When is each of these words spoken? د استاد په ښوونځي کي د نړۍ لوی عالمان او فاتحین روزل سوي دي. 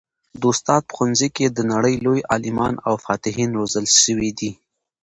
د 0.39 0.41
استاد 0.51 0.81
په 0.87 0.93
ښوونځي 0.97 1.29
کي 1.35 1.45
د 1.49 1.59
نړۍ 1.73 1.95
لوی 2.05 2.19
عالمان 2.33 2.73
او 2.87 2.93
فاتحین 3.05 3.49
روزل 3.59 3.85
سوي 4.03 4.31
دي. 4.39 4.51